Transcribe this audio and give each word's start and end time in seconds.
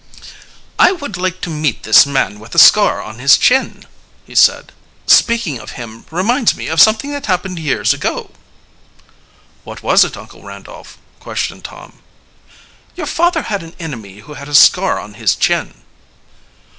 "I 0.79 0.93
would 0.93 1.15
like 1.15 1.41
to 1.41 1.49
meet 1.51 1.83
this 1.83 2.07
man 2.07 2.39
with 2.39 2.55
a 2.55 2.57
scar 2.57 3.03
on 3.03 3.19
his 3.19 3.37
chin," 3.37 3.85
he 4.25 4.33
said. 4.33 4.71
"Speaking 5.05 5.59
of 5.59 5.73
him 5.77 6.07
reminds 6.09 6.55
me 6.57 6.69
of 6.69 6.81
something 6.81 7.11
that 7.11 7.27
happened 7.27 7.59
years 7.59 7.93
ago." 7.93 8.31
"What 9.63 9.83
was 9.83 10.03
it, 10.03 10.17
Uncle 10.17 10.41
Randolph?" 10.41 10.97
questioned 11.19 11.63
Tom. 11.65 11.99
"Your 12.95 13.05
father 13.05 13.43
had 13.43 13.61
an 13.61 13.75
enemy 13.79 14.21
who 14.21 14.33
had 14.33 14.49
a 14.49 14.55
scar 14.55 14.99
on 14.99 15.13
his 15.13 15.35
chin." 15.35 15.75